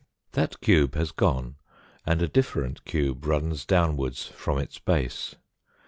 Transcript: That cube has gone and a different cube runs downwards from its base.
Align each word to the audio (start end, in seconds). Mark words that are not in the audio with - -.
That 0.31 0.61
cube 0.61 0.95
has 0.95 1.11
gone 1.11 1.57
and 2.07 2.23
a 2.23 2.27
different 2.27 2.85
cube 2.85 3.23
runs 3.23 3.67
downwards 3.67 4.25
from 4.25 4.57
its 4.57 4.79
base. 4.79 5.35